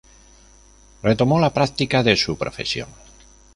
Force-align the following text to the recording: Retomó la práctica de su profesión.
Retomó 1.03 1.39
la 1.39 1.53
práctica 1.53 2.01
de 2.01 2.15
su 2.15 2.35
profesión. 2.35 2.87